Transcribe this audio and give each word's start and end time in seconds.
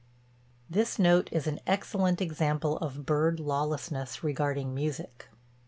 This 0.67 0.97
note 0.97 1.29
is 1.31 1.45
an 1.45 1.59
excellent 1.67 2.21
example 2.21 2.77
of 2.77 3.05
bird 3.05 3.39
lawlessness 3.39 4.23
regarding 4.23 4.73
music. 4.73 5.29